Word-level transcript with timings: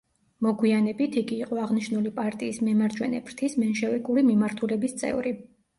მოგვიანებით 0.45 1.17
იგი 1.21 1.37
იყო 1.47 1.61
აღნიშნული 1.65 2.13
პარტიის 2.17 2.61
მემარჯვენე 2.71 3.21
ფრთის, 3.29 3.61
მენშევიკური 3.65 4.29
მიმართულების 4.33 5.01
წევრი. 5.05 5.39